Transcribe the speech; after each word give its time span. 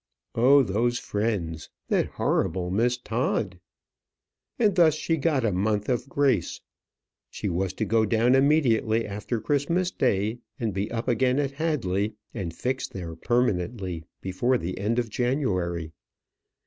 Oh, 0.33 0.63
those 0.63 0.97
friends! 0.97 1.69
that 1.89 2.07
horrible 2.07 2.71
Miss 2.71 2.97
Todd! 2.97 3.59
And 4.57 4.73
thus 4.75 4.95
she 4.95 5.15
got 5.15 5.45
a 5.45 5.51
month 5.51 5.89
of 5.89 6.09
grace. 6.09 6.59
She 7.29 7.49
was 7.49 7.71
to 7.73 7.85
go 7.85 8.05
down 8.07 8.33
immediately 8.33 9.05
after 9.05 9.39
Christmas 9.39 9.91
day, 9.91 10.39
and 10.59 10.73
be 10.73 10.89
up 10.91 11.07
again 11.07 11.37
at 11.37 11.51
Hadley, 11.51 12.15
and 12.33 12.51
fixed 12.51 12.93
there 12.93 13.15
permanently, 13.15 14.03
before 14.21 14.57
the 14.57 14.79
end 14.79 14.97
of 14.97 15.11
January. 15.11 15.91